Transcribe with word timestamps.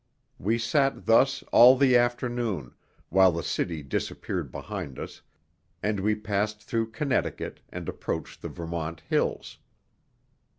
We 0.39 0.57
sat 0.57 1.05
thus 1.05 1.43
all 1.51 1.77
the 1.77 1.95
afternoon, 1.95 2.73
while 3.09 3.31
the 3.31 3.43
city 3.43 3.83
disappeared 3.83 4.51
behind 4.51 4.97
us, 4.97 5.21
and 5.83 5.99
we 5.99 6.15
passed 6.15 6.63
through 6.63 6.89
Connecticut 6.89 7.59
and 7.69 7.87
approached 7.87 8.41
the 8.41 8.49
Vermont 8.49 9.01
hills. 9.07 9.59